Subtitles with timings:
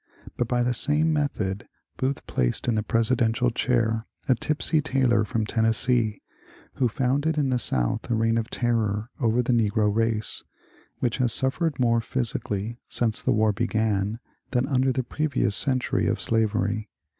[0.35, 5.45] But by the same method Booth placed in the presidential chair a tipsy tailor from
[5.45, 6.23] Tennessee,
[6.77, 10.43] who founded in the South a reign of terror over the negro race,—
[11.01, 14.17] which has suffered more physically since the war began
[14.49, 16.89] than under the previous century of slavery.